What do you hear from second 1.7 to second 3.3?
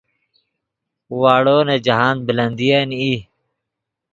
جاہند بلندین ای